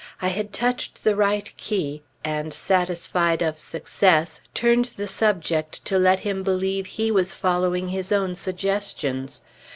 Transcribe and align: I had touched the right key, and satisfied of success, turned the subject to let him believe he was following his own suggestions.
I 0.19 0.29
had 0.29 0.51
touched 0.51 1.03
the 1.03 1.15
right 1.15 1.55
key, 1.57 2.01
and 2.25 2.51
satisfied 2.51 3.43
of 3.43 3.59
success, 3.59 4.41
turned 4.55 4.85
the 4.97 5.05
subject 5.05 5.85
to 5.85 5.99
let 5.99 6.21
him 6.21 6.41
believe 6.41 6.87
he 6.87 7.11
was 7.11 7.35
following 7.35 7.89
his 7.89 8.11
own 8.11 8.33
suggestions. 8.33 9.43